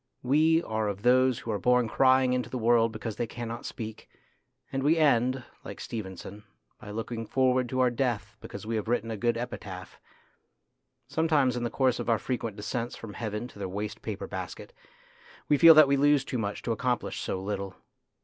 We 0.23 0.63
are 0.63 0.87
of 0.87 1.03
those 1.03 1.37
who 1.37 1.51
are 1.51 1.59
born 1.59 1.87
crying 1.87 2.33
into 2.33 2.49
the 2.49 2.57
world 2.57 2.91
because 2.91 3.17
they 3.17 3.27
cannot 3.27 3.67
speak, 3.67 4.09
and 4.71 4.81
we 4.81 4.97
end, 4.97 5.43
like 5.63 5.79
Stevenson, 5.79 6.43
by 6.79 6.89
looking 6.89 7.27
forward 7.27 7.69
to 7.69 7.81
our 7.81 7.91
death 7.91 8.35
because 8.41 8.65
we 8.65 8.77
have 8.77 8.87
written 8.87 9.11
a 9.11 9.15
good 9.15 9.37
epitaph. 9.37 9.99
Sometimes 11.07 11.55
in 11.55 11.63
the 11.63 11.69
course 11.69 11.99
of 11.99 12.09
our 12.09 12.17
frequent 12.17 12.55
descents 12.57 12.95
from 12.95 13.13
heaven 13.13 13.47
to 13.49 13.59
the 13.59 13.69
waste 13.69 14.01
paper 14.01 14.25
basket 14.25 14.73
we 15.47 15.55
feel 15.59 15.75
that 15.75 15.87
we 15.87 15.97
lose 15.97 16.25
too 16.25 16.39
much 16.39 16.63
to 16.63 16.71
accomplish 16.71 17.19
so 17.19 17.39
little. 17.39 17.75